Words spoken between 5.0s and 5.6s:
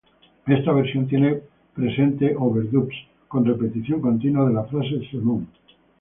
"c'mon".